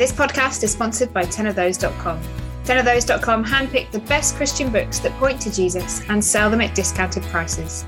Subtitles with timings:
[0.00, 2.22] This podcast is sponsored by 10ofthose.com.
[2.64, 7.22] 10ofthose.com handpick the best Christian books that point to Jesus and sell them at discounted
[7.24, 7.84] prices.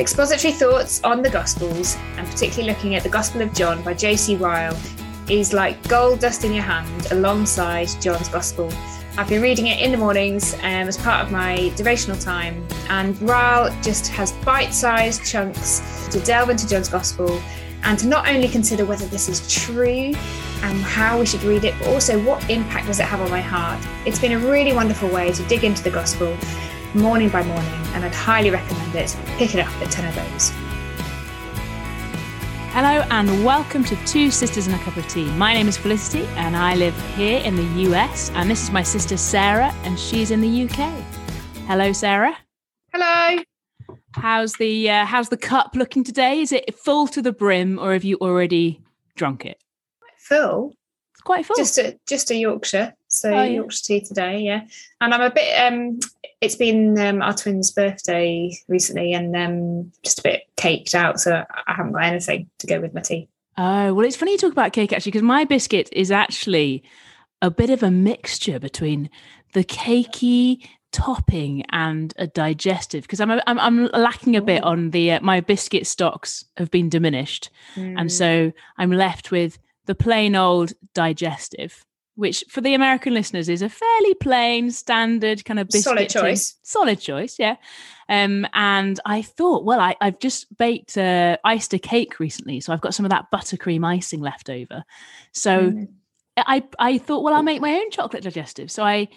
[0.00, 4.34] Expository thoughts on the Gospels, and particularly looking at the Gospel of John by J.C.
[4.34, 4.76] Ryle,
[5.28, 8.68] is like gold dust in your hand alongside John's Gospel.
[9.16, 13.16] I've been reading it in the mornings um, as part of my devotional time, and
[13.22, 17.40] Ryle just has bite sized chunks to delve into John's Gospel
[17.82, 20.12] and to not only consider whether this is true
[20.62, 23.40] and how we should read it, but also what impact does it have on my
[23.40, 23.82] heart.
[24.06, 26.36] It's been a really wonderful way to dig into the Gospel
[26.94, 29.16] morning by morning, and I'd highly recommend it.
[29.38, 30.52] Pick it up at 10 of those.
[32.72, 35.28] Hello and welcome to Two Sisters and a Cup of Tea.
[35.32, 38.82] My name is Felicity and I live here in the US, and this is my
[38.82, 40.88] sister Sarah, and she's in the UK.
[41.66, 42.36] Hello, Sarah.
[42.92, 43.42] Hello.
[44.12, 46.40] How's the uh, how's the cup looking today?
[46.40, 48.82] Is it full to the brim, or have you already
[49.16, 49.60] drunk it?
[50.18, 50.74] Full.
[51.12, 51.56] It's quite full.
[51.56, 52.94] Just a just a Yorkshire.
[53.08, 53.44] So Oh, yeah.
[53.44, 54.62] Yorkshire tea today, yeah.
[55.00, 55.98] And I'm a bit um
[56.40, 61.44] it's been um, our twins' birthday recently and um just a bit caked out, so
[61.66, 63.28] I haven't got anything to go with my tea.
[63.58, 66.82] Oh, well, it's funny you talk about cake actually, because my biscuit is actually
[67.42, 69.10] a bit of a mixture between
[69.52, 73.02] the cakey topping and a digestive.
[73.02, 74.68] Because I'm, I'm I'm lacking a bit Oh.
[74.70, 77.94] on the uh, my biscuit stocks have been diminished, Mm.
[77.98, 81.84] and so I'm left with the plain old digestive.
[82.16, 85.84] Which for the American listeners is a fairly plain, standard kind of biscuit.
[85.84, 86.56] Solid choice.
[86.62, 87.56] Solid choice, yeah.
[88.10, 92.72] Um, and I thought, well, I, I've just baked uh, iced a cake recently, so
[92.74, 94.84] I've got some of that buttercream icing left over.
[95.32, 95.88] So Mm.
[96.36, 98.70] I I thought, well, I'll make my own chocolate digestive.
[98.70, 99.08] So I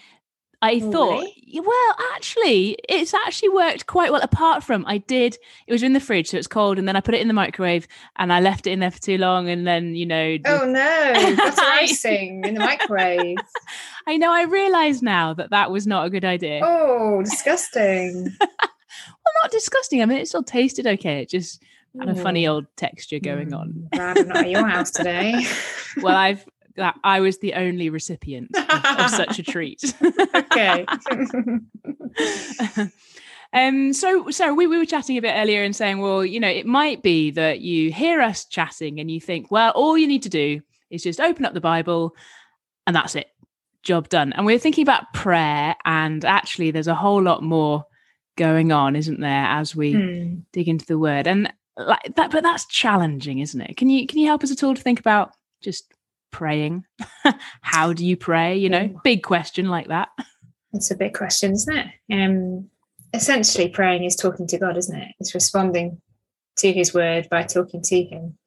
[0.64, 1.62] I Oh, thought, really?
[1.64, 4.22] well, actually, it's actually worked quite well.
[4.22, 7.02] Apart from I did, it was in the fridge, so it's cold, and then I
[7.02, 9.68] put it in the microwave, and I left it in there for too long, and
[9.68, 13.40] then you know, Oh no, butter icing in the microwave.
[14.08, 16.62] I know I realise now that that was not a good idea.
[16.64, 18.32] Oh, disgusting.
[19.26, 20.02] Well, not disgusting.
[20.02, 21.22] I mean, it still tasted okay.
[21.22, 21.64] It just
[21.98, 22.50] had a funny Mm.
[22.50, 23.90] old texture going on.
[23.94, 25.46] Glad I'm not at your house today.
[26.02, 29.94] Well, I've that I was the only recipient of, of such a treat.
[30.36, 30.86] okay.
[33.54, 36.48] um so so we, we were chatting a bit earlier and saying well you know
[36.48, 40.24] it might be that you hear us chatting and you think well all you need
[40.24, 42.16] to do is just open up the bible
[42.88, 43.28] and that's it
[43.84, 47.86] job done and we are thinking about prayer and actually there's a whole lot more
[48.38, 50.36] going on isn't there as we Hmm.
[50.52, 54.18] dig into the word and like that but that's challenging isn't it can you can
[54.20, 55.94] you help us at all to think about just
[56.34, 56.84] praying
[57.62, 60.10] how do you pray you know big question like that
[60.74, 61.88] It's a big question, isn't it?
[62.12, 62.70] Um,
[63.14, 65.14] essentially, praying is talking to God, isn't it?
[65.20, 66.02] It's responding
[66.58, 68.38] to His word by talking to Him.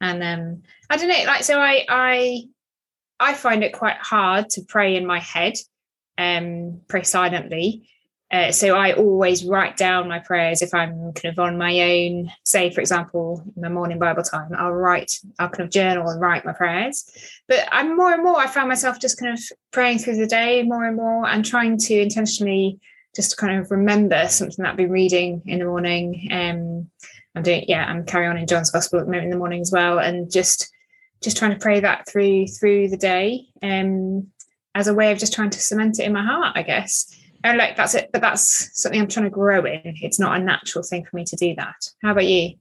[0.00, 2.42] And um, I don't know, like so, I I
[3.18, 5.54] I find it quite hard to pray in my head,
[6.16, 7.88] um, pray silently.
[8.34, 12.32] Uh, so I always write down my prayers if I'm kind of on my own.
[12.44, 16.20] Say, for example, in my morning Bible time, I'll write, I'll kind of journal and
[16.20, 17.04] write my prayers
[17.48, 20.62] but I'm more and more I found myself just kind of praying through the day
[20.62, 22.80] more and more and trying to intentionally
[23.14, 26.28] just kind of remember something that I've been reading in the morning.
[26.30, 26.90] Um
[27.36, 29.60] I'm doing yeah, I'm carrying on in John's Gospel at the moment in the morning
[29.60, 30.70] as well and just
[31.22, 34.28] just trying to pray that through through the day um
[34.74, 37.14] as a way of just trying to cement it in my heart, I guess.
[37.44, 39.80] And like that's it, but that's something I'm trying to grow in.
[40.00, 41.90] It's not a natural thing for me to do that.
[42.02, 42.54] How about you?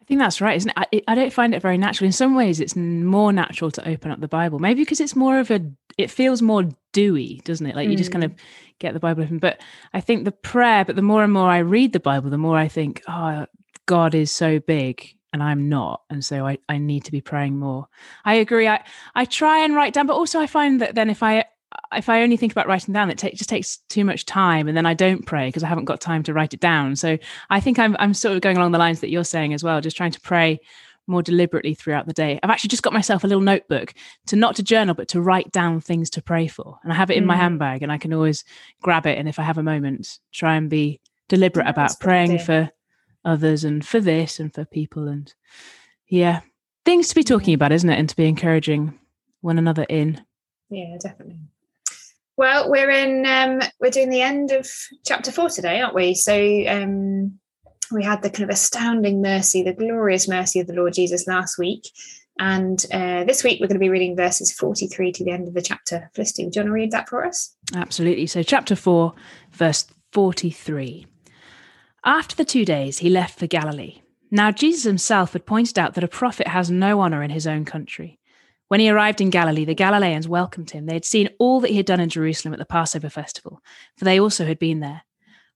[0.00, 1.04] I think that's right, isn't it?
[1.06, 2.06] I, I don't find it very natural.
[2.06, 4.58] In some ways, it's more natural to open up the Bible.
[4.58, 5.60] Maybe because it's more of a,
[5.98, 6.64] it feels more
[6.94, 7.76] dewy, doesn't it?
[7.76, 8.38] Like you just kind of hmm.
[8.78, 9.38] get the Bible open.
[9.38, 9.60] But
[9.92, 12.56] I think the prayer, but the more and more I read the Bible, the more
[12.56, 13.44] I think, oh,
[13.84, 16.02] God is so big and I'm not.
[16.08, 17.88] And so I, I need to be praying more.
[18.24, 18.66] I agree.
[18.66, 18.82] I,
[19.14, 21.44] I try and write down, but also I find that then if I,
[21.94, 24.76] if I only think about writing down, it ta- just takes too much time, and
[24.76, 26.96] then I don't pray because I haven't got time to write it down.
[26.96, 27.18] So
[27.50, 29.80] I think I'm I'm sort of going along the lines that you're saying as well,
[29.80, 30.60] just trying to pray
[31.06, 32.38] more deliberately throughout the day.
[32.42, 33.94] I've actually just got myself a little notebook
[34.26, 37.10] to not to journal, but to write down things to pray for, and I have
[37.10, 37.38] it in my Mm.
[37.38, 38.44] handbag, and I can always
[38.82, 42.38] grab it, and if I have a moment, try and be deliberate that's about praying
[42.40, 42.70] for
[43.24, 45.32] others and for this and for people, and
[46.08, 46.40] yeah,
[46.84, 48.98] things to be talking about, isn't it, and to be encouraging
[49.40, 50.22] one another in.
[50.70, 51.38] Yeah, definitely.
[52.38, 54.70] Well, we're in um we're doing the end of
[55.04, 56.14] chapter four today, aren't we?
[56.14, 56.32] So
[56.68, 57.38] um
[57.90, 61.58] we had the kind of astounding mercy, the glorious mercy of the Lord Jesus last
[61.58, 61.90] week.
[62.38, 65.54] And uh, this week we're going to be reading verses 43 to the end of
[65.54, 66.08] the chapter.
[66.14, 67.56] Felicity, do you want to read that for us?
[67.74, 68.28] Absolutely.
[68.28, 69.12] So, chapter 4,
[69.50, 71.06] verse 43.
[72.04, 74.02] After the two days, he left for Galilee.
[74.30, 77.64] Now, Jesus himself had pointed out that a prophet has no honor in his own
[77.64, 78.20] country.
[78.68, 80.86] When he arrived in Galilee, the Galileans welcomed him.
[80.86, 83.62] They had seen all that he had done in Jerusalem at the Passover festival,
[83.96, 85.02] for they also had been there.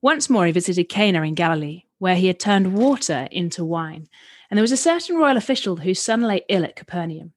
[0.00, 4.08] Once more, he visited Cana in Galilee, where he had turned water into wine.
[4.50, 7.32] And there was a certain royal official whose son lay ill at Capernaum.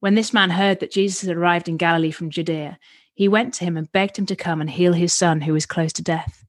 [0.00, 2.78] When this man heard that Jesus had arrived in Galilee from Judea,
[3.14, 5.66] he went to him and begged him to come and heal his son who was
[5.66, 6.44] close to death.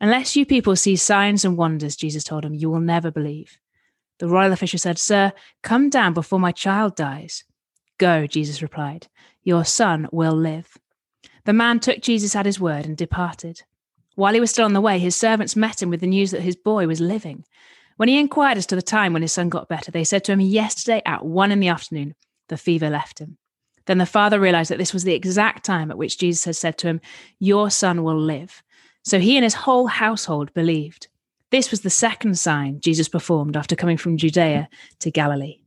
[0.00, 3.58] Unless you people see signs and wonders, Jesus told him, you will never believe.
[4.18, 5.32] The royal official said, Sir,
[5.62, 7.44] come down before my child dies.
[7.98, 9.08] Go, Jesus replied,
[9.48, 10.76] your son will live.
[11.46, 13.62] The man took Jesus at his word and departed.
[14.14, 16.42] While he was still on the way, his servants met him with the news that
[16.42, 17.44] his boy was living.
[17.96, 20.32] When he inquired as to the time when his son got better, they said to
[20.32, 22.14] him, Yesterday at one in the afternoon,
[22.48, 23.38] the fever left him.
[23.86, 26.76] Then the father realized that this was the exact time at which Jesus had said
[26.78, 27.00] to him,
[27.38, 28.62] Your son will live.
[29.02, 31.08] So he and his whole household believed.
[31.50, 34.68] This was the second sign Jesus performed after coming from Judea
[34.98, 35.62] to Galilee.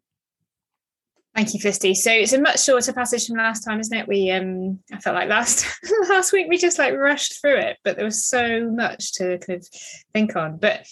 [1.36, 1.96] Thank you, Fisty.
[1.96, 4.08] So it's a much shorter passage from last time, isn't it?
[4.08, 5.66] We um I felt like last
[6.10, 9.60] last week we just like rushed through it, but there was so much to kind
[9.60, 9.68] of
[10.14, 10.58] think on.
[10.58, 10.86] But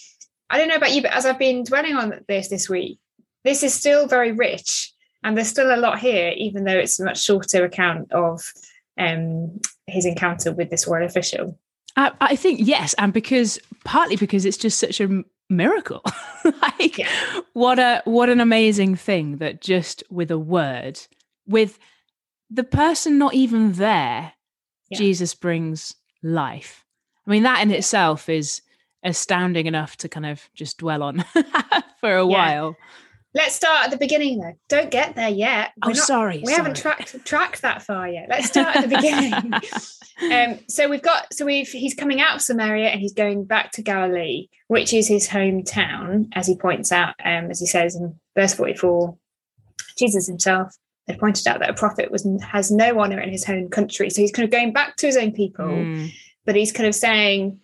[0.48, 2.98] I don't know about you, but as I've been dwelling on this this week,
[3.44, 4.92] this is still very rich
[5.22, 8.40] and there's still a lot here, even though it's a much shorter account of
[8.98, 11.58] um his encounter with this royal official.
[11.96, 16.02] I, I think yes, and because partly because it's just such a miracle.
[16.62, 17.08] like yeah.
[17.52, 20.98] what a what an amazing thing that just with a word,
[21.46, 21.78] with
[22.50, 24.32] the person not even there,
[24.88, 24.98] yeah.
[24.98, 26.84] Jesus brings life.
[27.26, 28.62] I mean, that in itself is
[29.02, 31.24] astounding enough to kind of just dwell on
[32.00, 32.54] for a yeah.
[32.54, 32.76] while.
[33.32, 34.54] Let's start at the beginning though.
[34.68, 35.72] Don't get there yet.
[35.84, 36.38] We're oh, not, sorry.
[36.38, 36.56] We sorry.
[36.56, 38.26] haven't tracked tracked that far yet.
[38.28, 39.52] Let's start at the beginning.
[40.32, 43.70] um, so we've got so we've he's coming out of Samaria and he's going back
[43.72, 48.18] to Galilee, which is his hometown, as he points out, um, as he says in
[48.36, 49.16] verse 44.
[49.96, 50.74] Jesus himself
[51.06, 54.10] had pointed out that a prophet was has no honor in his own country.
[54.10, 56.12] So he's kind of going back to his own people, mm.
[56.44, 57.60] but he's kind of saying,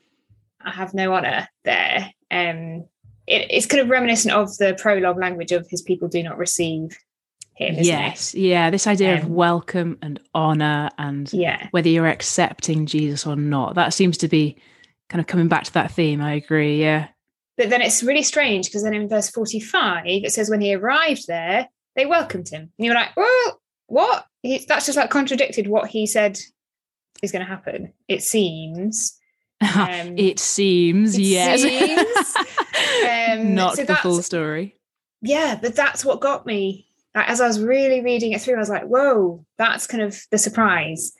[0.60, 2.12] I have no honor there.
[2.30, 2.86] Um,
[3.26, 6.96] it, it's kind of reminiscent of the prologue language of his people do not receive
[7.54, 7.76] him.
[7.78, 8.40] yes, it?
[8.40, 8.70] yeah.
[8.70, 11.68] This idea um, of welcome and honor and yeah.
[11.70, 13.74] whether you're accepting Jesus or not.
[13.74, 14.56] That seems to be
[15.08, 16.20] kind of coming back to that theme.
[16.20, 16.80] I agree.
[16.80, 17.08] Yeah.
[17.56, 21.26] But then it's really strange because then in verse 45, it says when he arrived
[21.26, 22.70] there, they welcomed him.
[22.78, 24.26] And you were like, well, what?
[24.42, 26.38] He, that's just like contradicted what he said
[27.22, 27.92] is going to happen.
[28.08, 29.18] It seems.
[29.58, 31.62] Um, it seems, it yes.
[32.36, 32.55] Seems.
[33.06, 34.76] Um, Not so the full story.
[35.22, 36.86] Yeah, but that's what got me.
[37.14, 40.20] Like, as I was really reading it through, I was like, "Whoa, that's kind of
[40.30, 41.12] the surprise,"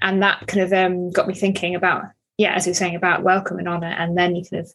[0.00, 2.04] and that kind of um, got me thinking about,
[2.36, 4.72] yeah, as you were saying about welcome and honor, and then you kind of,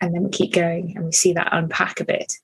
[0.00, 2.34] and then we keep going and we see that unpack a bit.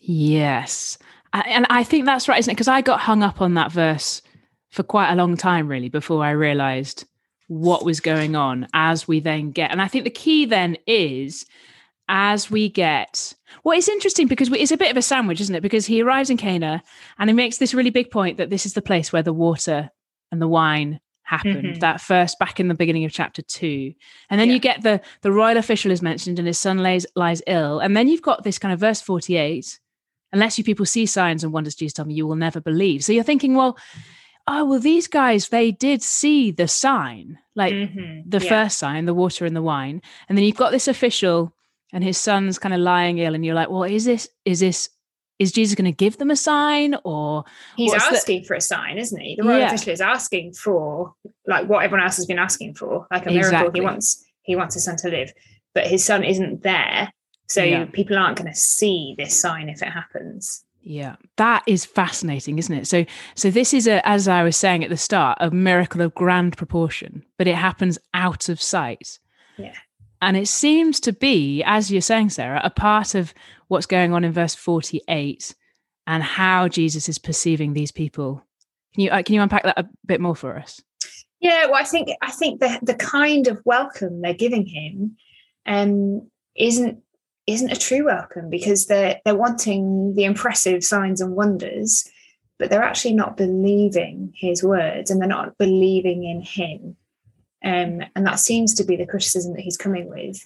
[0.00, 0.98] Yes,
[1.32, 2.54] and I think that's right, isn't it?
[2.54, 4.22] Because I got hung up on that verse
[4.70, 7.04] for quite a long time, really, before I realised
[7.48, 9.70] what was going on as we then get.
[9.70, 11.46] And I think the key then is
[12.08, 13.34] as we get
[13.64, 16.30] well it's interesting because it's a bit of a sandwich isn't it because he arrives
[16.30, 16.82] in cana
[17.18, 19.90] and he makes this really big point that this is the place where the water
[20.32, 21.78] and the wine happened mm-hmm.
[21.80, 23.92] that first back in the beginning of chapter two
[24.30, 24.54] and then yeah.
[24.54, 27.94] you get the the royal official is mentioned and his son lays lies ill and
[27.94, 29.78] then you've got this kind of verse 48
[30.32, 33.12] unless you people see signs and wonders jesus tell me you will never believe so
[33.12, 33.76] you're thinking well
[34.46, 38.26] oh well these guys they did see the sign like mm-hmm.
[38.26, 38.48] the yeah.
[38.48, 41.52] first sign the water and the wine and then you've got this official
[41.92, 44.90] and his son's kind of lying ill and you're like well is this is this
[45.38, 47.44] is jesus going to give them a sign or
[47.76, 48.46] he's asking the...
[48.46, 49.66] for a sign isn't he the royal yeah.
[49.66, 51.14] official is asking for
[51.46, 53.80] like what everyone else has been asking for like a miracle exactly.
[53.80, 55.32] he wants he wants his son to live
[55.74, 57.12] but his son isn't there
[57.48, 57.84] so yeah.
[57.86, 62.74] people aren't going to see this sign if it happens yeah, that is fascinating, isn't
[62.74, 62.86] it?
[62.86, 63.04] So,
[63.34, 66.56] so this is a, as I was saying at the start, a miracle of grand
[66.56, 69.18] proportion, but it happens out of sight.
[69.58, 69.74] Yeah,
[70.20, 73.34] and it seems to be, as you're saying, Sarah, a part of
[73.68, 75.54] what's going on in verse forty-eight
[76.06, 78.42] and how Jesus is perceiving these people.
[78.94, 80.80] Can you uh, can you unpack that a bit more for us?
[81.40, 85.16] Yeah, well, I think I think the the kind of welcome they're giving him
[85.66, 87.02] um, isn't
[87.46, 92.08] isn't a true welcome because they're they're wanting the impressive signs and wonders
[92.58, 96.96] but they're actually not believing his words and they're not believing in him
[97.64, 100.44] um, and that seems to be the criticism that he's coming with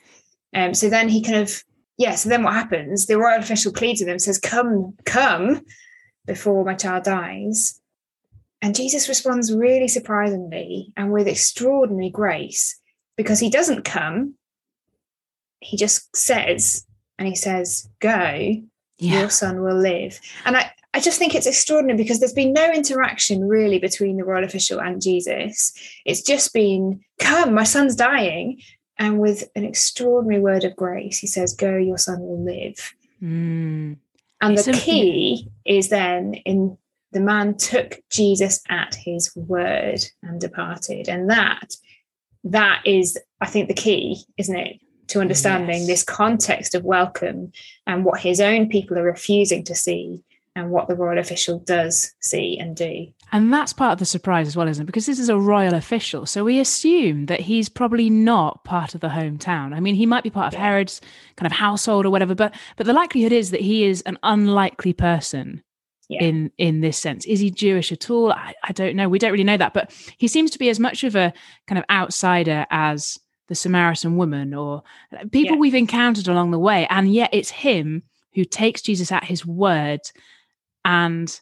[0.54, 1.62] um, so then he kind of
[1.98, 5.62] yeah so then what happens the royal official pleads with him says come come
[6.26, 7.80] before my child dies
[8.60, 12.78] and jesus responds really surprisingly and with extraordinary grace
[13.16, 14.34] because he doesn't come
[15.62, 16.86] he just says
[17.18, 18.62] and he says, "Go,
[18.98, 19.20] yeah.
[19.20, 22.70] your son will live." And I, I just think it's extraordinary because there's been no
[22.70, 25.72] interaction really between the royal official and Jesus.
[26.04, 28.60] It's just been, come, my son's dying.
[28.98, 32.94] And with an extraordinary word of grace, he says, go, your son will live.
[33.22, 33.96] Mm.
[34.42, 36.76] And It's the key is then in
[37.12, 41.08] the man took Jesus at his word and departed.
[41.08, 41.74] And that,
[42.44, 44.78] that is, I think, the key, isn't it?
[45.08, 45.86] To understanding Yes.
[45.86, 47.52] this context of welcome
[47.86, 50.22] and what his own people are refusing to see
[50.54, 53.06] and what the royal official does see and do.
[53.32, 54.86] And that's part of the surprise as well, isn't it?
[54.86, 56.26] Because this is a royal official.
[56.26, 59.74] So we assume that he's probably not part of the hometown.
[59.74, 60.60] I mean, he might be part of Yeah.
[60.66, 61.00] Herod's
[61.36, 64.92] kind of household or whatever, but but the likelihood is that he is an unlikely
[64.92, 65.62] person
[66.10, 66.22] Yeah.
[66.24, 67.24] in in this sense.
[67.24, 68.32] Is he Jewish at all?
[68.32, 69.08] I, I don't know.
[69.08, 69.72] We don't really know that.
[69.72, 71.32] But he seems to be as much of a
[71.66, 73.18] kind of outsider as
[73.48, 74.82] the Samaritan woman or
[75.18, 75.60] uh, people Yeah.
[75.60, 76.86] we've encountered along the way.
[76.90, 78.02] And yet it's him
[78.34, 80.00] who takes Jesus at his word
[80.84, 81.40] and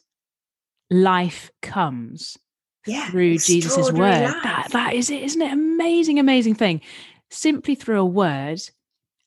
[0.89, 2.37] life comes
[2.85, 3.09] Yeah.
[3.09, 4.23] through Jesus' word.
[4.23, 4.43] life.
[4.43, 5.51] That, that is it, isn't it?
[5.53, 6.81] Amazing, amazing thing.
[7.29, 8.61] Simply through a word,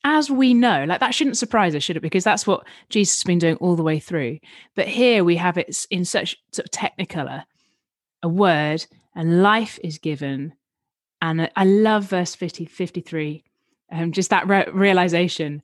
[0.03, 2.01] as we know, like that shouldn't surprise us, should it?
[2.01, 4.37] Because that's what Jesus has been doing all the way through.
[4.75, 7.43] But here we have it in such sort of technicolor,
[8.21, 10.53] a word, and life is given.
[11.21, 13.43] And I- I love verse 50, 53,
[13.91, 15.63] um, just that re- realization.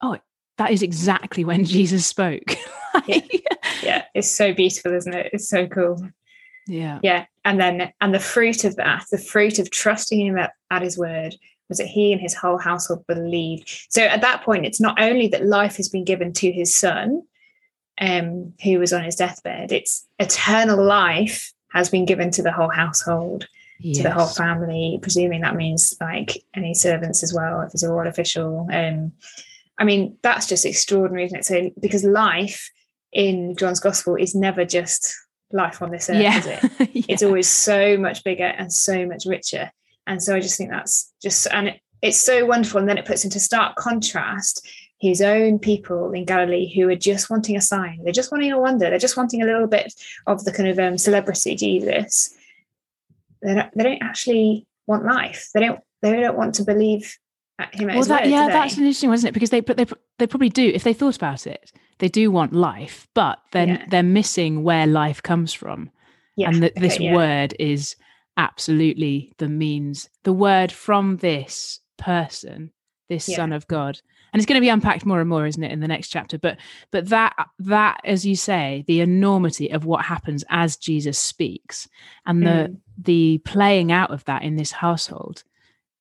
[0.00, 0.18] Oh,
[0.60, 2.54] that is exactly when Jesus spoke.
[2.92, 3.46] Like,
[3.84, 5.30] yeah, it's so beautiful, isn't it?
[5.32, 6.08] It's so cool.
[6.66, 6.98] yeah.
[7.04, 7.26] Yeah.
[7.44, 10.98] And then, and the fruit of that, the fruit of trusting him at, at his
[10.98, 11.36] word,
[11.68, 13.68] was that he and his whole household believed.
[13.90, 17.22] So at that point, it's not only that life has been given to his son,
[18.00, 22.70] um, who was on his deathbed, it's eternal life has been given to the whole
[22.70, 23.46] household,
[23.94, 27.88] to the whole family, presuming that means like any servants as well, if he's a
[27.88, 28.68] royal official.
[28.72, 29.12] Um,
[29.80, 31.44] I mean, that's just extraordinary, isn't it?
[31.44, 32.70] So because life
[33.12, 35.16] in John's gospel is never just
[35.52, 36.38] life on this earth, yeah.
[36.38, 36.90] is it?
[36.92, 37.04] Yeah.
[37.08, 39.72] it's always so much bigger and so much richer
[40.06, 43.06] and so i just think that's just and it, it's so wonderful and then it
[43.06, 44.66] puts into stark contrast
[44.98, 48.60] his own people in galilee who are just wanting a sign they're just wanting a
[48.60, 49.92] wonder they're just wanting a little bit
[50.26, 52.34] of the kind of um, celebrity jesus
[53.42, 57.16] they don't, they don't actually want life they don't they don't want to believe
[57.72, 59.86] him at well that yeah that's an interesting one isn't it because they they
[60.18, 63.86] they probably do if they thought about it they do want life but then Yeah.
[63.90, 65.90] they're missing where life comes from
[66.36, 67.14] yeah, and that okay, this yeah.
[67.14, 67.96] word is
[68.36, 72.70] absolutely the means the word from this person
[73.08, 74.00] this son of god
[74.32, 76.38] and it's going to be unpacked more and more isn't it in the next chapter
[76.38, 76.56] but
[76.90, 81.88] but that that as you say the enormity of what happens as jesus speaks
[82.24, 82.76] and the Mm.
[83.02, 85.42] the playing out of that in this household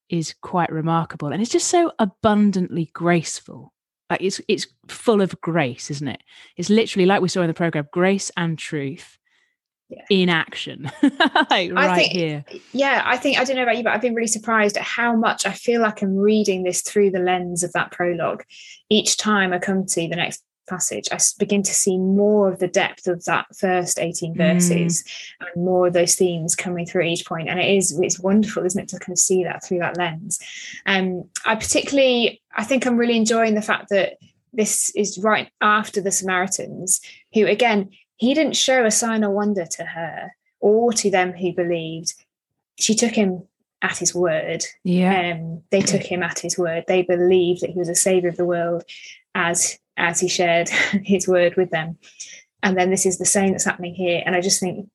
[0.10, 3.74] is quite remarkable and it's just so abundantly graceful
[4.10, 6.22] like it's it's full of grace isn't it
[6.58, 9.18] it's literally like we saw in the prologue grace and truth
[9.90, 10.04] Yeah.
[10.10, 10.92] in action
[11.50, 14.14] like right think- here yeah, I think I don't know about you, but I've been
[14.14, 17.72] really surprised at how much I feel like I'm reading this through the lens of
[17.74, 18.44] that prologue.
[18.90, 22.68] Each time I come to the next passage, I begin to see more of the
[22.68, 24.38] depth of that first 18 Mm.
[24.38, 25.04] verses
[25.42, 27.50] and more of those themes coming through each point.
[27.50, 30.40] And it is it's wonderful, isn't it, to kind of see that through that lens.
[30.86, 34.18] Um, I particularly I think I'm really enjoying the fact that
[34.54, 37.02] this is right after the Samaritans,
[37.34, 41.54] who again, he didn't show a sign or wonder to her or to them who
[41.54, 42.14] believed.
[42.78, 43.44] She took him
[43.82, 44.66] at his word.
[44.84, 46.84] yeah Um, they took him at his word.
[46.88, 48.84] They believed that he was a savior of the world
[49.36, 50.70] as as he shared
[51.04, 51.98] his word with them.
[52.64, 54.22] And then this is the same that's happening here.
[54.26, 54.90] And I just think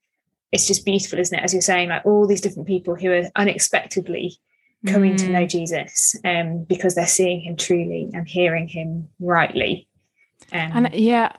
[0.53, 1.43] it's just beautiful, isn't it?
[1.43, 4.39] As you're saying, like all these different people who are unexpectedly
[4.87, 5.31] coming to Mm.
[5.31, 9.89] know Jesus um, because they're seeing him truly and hearing him rightly.
[10.53, 11.33] Um, and yeah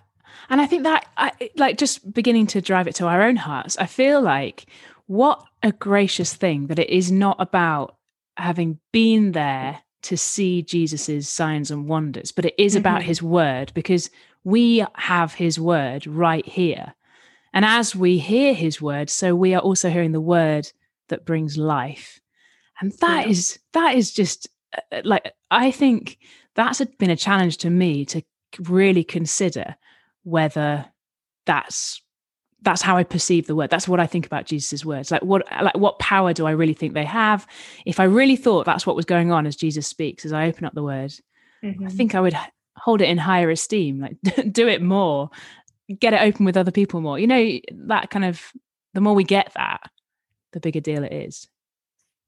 [0.49, 3.77] and i think that I, like just beginning to drive it to our own hearts
[3.77, 4.65] i feel like
[5.05, 7.97] what a gracious thing that it is not about
[8.35, 13.05] having been there to see jesus's signs and wonders but it is about Mhm.
[13.05, 14.09] his word because
[14.43, 16.93] we have his word right here
[17.53, 20.71] and as we hear his word so we are also hearing the word
[21.09, 22.19] that brings life
[22.79, 23.31] and that Yeah.
[23.31, 24.47] is that is just
[24.91, 26.17] uh, like i think
[26.55, 28.21] that's a, been a challenge to me to
[28.69, 29.75] really consider
[30.23, 30.85] whether
[31.45, 32.01] that's
[32.65, 33.69] that's how I perceive the word.
[33.69, 35.11] That's what I think about Jesus' words.
[35.11, 37.47] Like what like what power do I really think they have?
[37.85, 40.65] If I really thought that's what was going on as Jesus speaks, as I open
[40.65, 41.13] up the word,
[41.63, 41.91] I mhm.
[41.91, 42.35] think I would
[42.75, 44.17] hold it in higher esteem, like
[44.51, 45.29] do it more,
[45.99, 47.19] get it open with other people more.
[47.19, 48.41] You know, that kind of
[48.93, 49.89] the more we get that,
[50.51, 51.47] the bigger deal it is.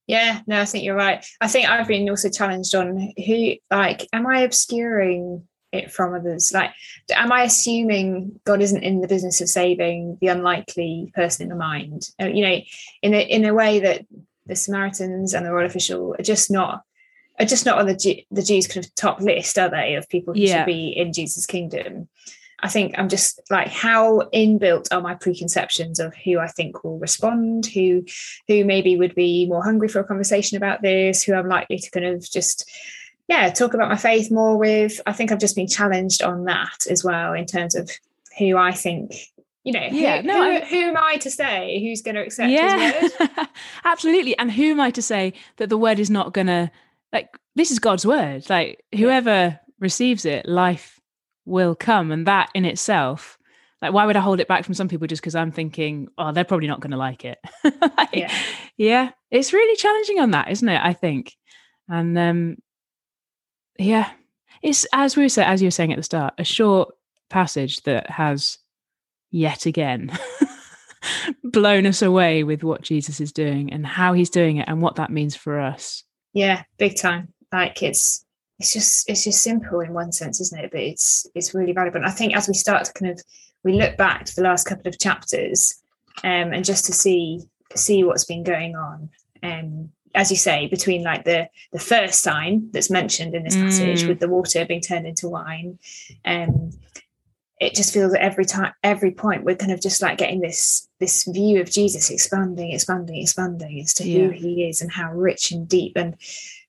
[0.05, 1.25] Yeah, no, I think you're right.
[1.41, 6.51] I think I've been also challenged on who, like, am I obscuring it from others.
[6.53, 6.71] Like
[7.11, 11.55] am i assuming god isn't in the business of saving the unlikely person in the
[11.55, 12.09] mind?
[12.21, 12.59] Uh, you know
[13.01, 14.05] in a in a way that
[14.45, 16.83] the samaritans and the royal official are just not
[17.39, 20.33] are just not on the the jews kind of top list are they of people
[20.33, 20.59] who yeah.
[20.59, 22.07] should be in jesus kingdom?
[22.59, 26.97] I think I'm just like how inbuilt are my preconceptions of who I think will
[26.97, 28.03] respond, who
[28.47, 31.91] who maybe would be more hungry for a conversation about this, who I'm likely to
[31.91, 32.67] kind of just
[33.27, 35.01] yeah, talk about my faith more with.
[35.05, 37.91] I think I've just been challenged on that as well in terms of
[38.37, 39.13] who I think
[39.67, 42.49] you know, yeah, who, no, who, who, am I to say who's going to accept
[42.49, 43.01] yeah.
[43.01, 43.29] his word?
[43.83, 44.37] Absolutely.
[44.37, 46.71] And who am I to say that the word is not going to,
[47.11, 48.49] like, this is God's word.
[48.49, 51.01] Like, whoever receives it, life
[51.43, 52.13] will come.
[52.13, 53.37] And that in itself,
[53.81, 56.31] like, why would I hold it back from some people just because I'm thinking, oh,
[56.31, 57.37] they're probably not going to like it?
[57.65, 58.33] like, yeah.
[58.77, 60.79] yeah, it's really challenging on that, isn't it?
[60.81, 61.35] I think.
[61.89, 62.57] And um,
[63.79, 64.11] yeah,
[64.61, 66.93] it's as we said, as you were saying at the start, a short
[67.29, 68.57] passage that has
[69.31, 70.17] yet again
[71.43, 74.95] blown us away with what Jesus is doing and how he's doing it and what
[74.95, 76.03] that means for us.
[76.33, 77.33] Yeah, big time.
[77.51, 78.25] Like it's
[78.59, 80.71] it's just it's just simple in one sense, isn't it?
[80.71, 81.97] But it's it's really valuable.
[81.97, 83.21] And I think as we start to kind of
[83.63, 85.75] we look back to the last couple of chapters
[86.23, 87.41] um, and just to see
[87.75, 89.09] see what's been going on.
[89.43, 94.03] Um, as you say, between like the the first sign that's mentioned in this passage
[94.03, 94.07] mm.
[94.07, 95.79] with the water being turned into wine,
[96.25, 96.71] um,
[97.59, 100.87] it just feels that every time, every point, we're kind of just like getting this
[100.99, 104.25] this view of Jesus expanding, expanding, expanding as to yeah.
[104.25, 106.15] who he is and how rich and deep and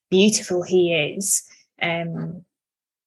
[0.09, 1.43] beautiful he is.
[1.81, 2.45] Um,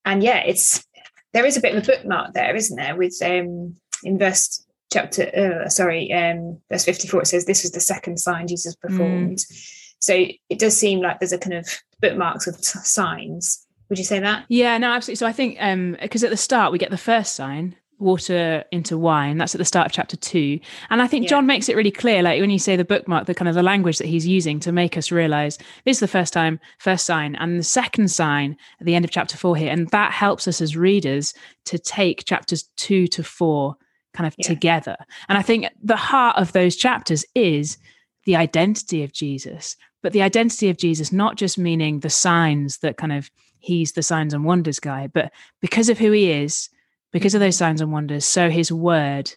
[0.05, 0.85] and yeah, it's
[1.33, 2.97] there is a bit of a bookmark there, isn't there?
[2.97, 7.73] With um, in verse chapter, uh, sorry, um, verse fifty four, it says, "This is
[7.73, 11.69] the second sign Jesus performed." Mm so it does seem like there's a kind of
[12.01, 13.65] bookmarks of t- signs.
[13.89, 14.45] Would you say that?
[14.49, 15.17] Yeah, no, absolutely.
[15.17, 15.55] So I think
[16.01, 19.39] because um, at the start we get the first sign, water into wine.
[19.39, 20.59] That's at the start of chapter two.
[20.91, 21.29] And I think yeah.
[21.29, 23.63] John makes it really clear, like when you say the bookmark, the kind of the
[23.63, 27.37] language that he's using to make us realize this is the first time, first sign,
[27.37, 29.71] and the second sign at the end of chapter four here.
[29.71, 31.33] And that helps us as readers
[31.67, 33.77] to take chapters two to four
[34.15, 34.49] kind of yeah.
[34.49, 34.97] together.
[35.29, 37.79] And I think the heart of those chapters is
[38.25, 42.97] the identity of Jesus, but the identity of Jesus, not just meaning the signs that
[42.97, 46.69] kind of he's the signs and wonders guy, but because of who he is,
[47.13, 49.33] because of those signs and wonders, so his word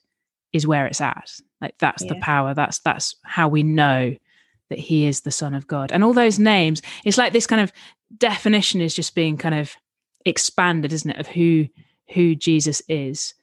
[0.51, 1.31] is where it's at.
[1.61, 2.13] Like that's yeah.
[2.13, 2.53] the power.
[2.53, 4.15] That's that's how we know
[4.69, 5.91] that he is the Son of God.
[5.91, 7.71] And all those names, it's like this kind of
[8.17, 9.75] definition is just being kind of
[10.25, 11.67] expanded, isn't it, of who
[12.13, 13.33] who Jesus is.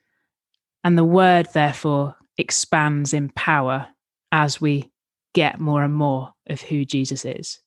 [0.85, 3.89] And the word therefore expands in power
[4.33, 4.91] as we
[5.35, 7.61] get more and more of who Jesus is.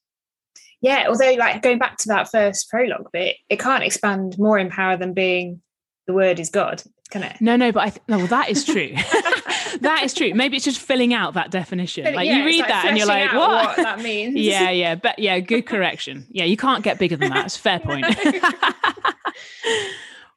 [0.82, 4.70] Yeah, although like going back to that first prologue bit, it can't expand more in
[4.70, 5.62] power than being
[6.08, 7.38] the word is God, can it?
[7.40, 8.92] No, no, but I th- no, well, that is true.
[9.82, 10.34] that is true.
[10.34, 12.14] Maybe it's just filling out that definition.
[12.14, 13.50] Like yeah, you read like that and you're like, what?
[13.50, 13.78] what?
[13.78, 14.36] that means?
[14.40, 16.28] yeah, yeah, but yeah, good correction.
[16.30, 17.46] Yeah, you can't get bigger than that.
[17.46, 18.06] It's fair point.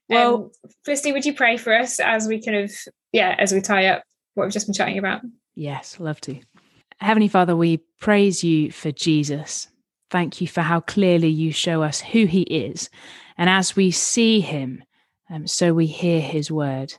[0.09, 0.51] well, um,
[0.85, 2.73] Felicity, would you pray for us as we kind of
[3.13, 4.03] yeah, as we tie up
[4.35, 5.21] what we've just been chatting about?
[5.55, 6.41] Yes, love to.
[7.01, 9.69] Heavenly Father, we praise you for Jesus.
[10.11, 12.91] Thank you for how clearly you show us who he is.
[13.37, 14.83] And as we see him,
[15.31, 16.95] um, so we hear his word.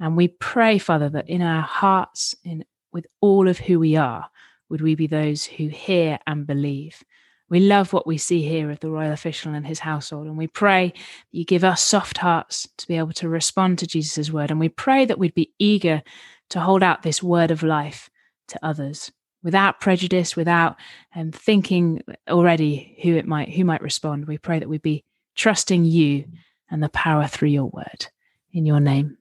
[0.00, 4.28] And we pray, Father, that in our hearts, in with all of who we are,
[4.68, 7.02] would we be those who hear and believe.
[7.48, 10.26] We love what we see here of the royal official and his household.
[10.26, 13.86] And we pray that you give us soft hearts to be able to respond to
[13.86, 14.50] Jesus' word.
[14.50, 16.02] And we pray that we'd be eager
[16.50, 18.10] to hold out this word of life
[18.48, 19.10] to others
[19.42, 20.76] without prejudice, without
[21.14, 24.26] um, thinking already who it might who might respond.
[24.26, 26.24] We pray that we be trusting you
[26.70, 28.06] and the power through your word.
[28.52, 29.18] In your name,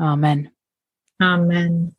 [0.00, 0.50] Amen.
[1.20, 1.94] Amen.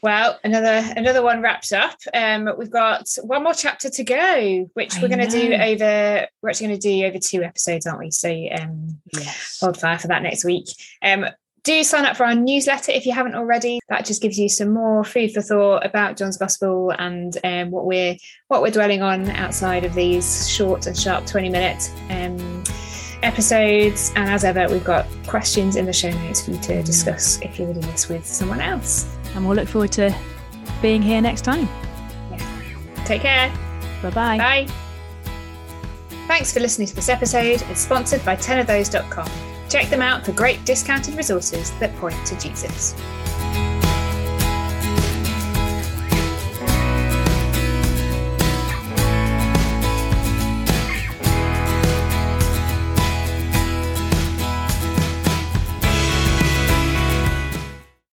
[0.00, 1.98] Well, another another one wraps up.
[2.14, 6.26] Um, we've got one more chapter to go, which I we're going to do over.
[6.40, 8.10] We're actually going to do over two episodes, aren't we?
[8.12, 9.58] So, um, yes.
[9.60, 10.66] hold fire for that next week.
[11.02, 11.26] Um,
[11.62, 13.80] do sign up for our newsletter if you haven't already.
[13.88, 17.86] That just gives you some more food for thought about John's Gospel and um, what
[17.86, 18.16] we're
[18.48, 22.64] what we're dwelling on outside of these short and sharp twenty minute um,
[23.22, 24.12] episodes.
[24.16, 27.58] And as ever, we've got questions in the show notes for you to discuss if
[27.58, 29.06] you're reading this with someone else.
[29.34, 30.14] And we'll look forward to
[30.80, 31.68] being here next time.
[32.30, 33.04] Yeah.
[33.04, 33.52] Take care.
[34.02, 34.38] Bye-bye.
[34.38, 34.66] Bye.
[36.26, 37.62] Thanks for listening to this episode.
[37.70, 39.47] It's sponsored by tenofthose.com.
[39.68, 42.94] Check them out for great discounted resources that point to Jesus.